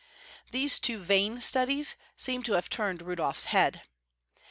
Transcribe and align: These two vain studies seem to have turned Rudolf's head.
These 0.49 0.79
two 0.79 0.97
vain 0.97 1.41
studies 1.41 1.95
seem 2.15 2.41
to 2.45 2.53
have 2.53 2.71
turned 2.71 3.03
Rudolf's 3.03 3.45
head. 3.45 3.83